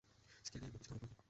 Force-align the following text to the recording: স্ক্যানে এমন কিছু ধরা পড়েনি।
স্ক্যানে 0.45 0.65
এমন 0.65 0.71
কিছু 0.71 0.87
ধরা 0.87 0.99
পড়েনি। 0.99 1.17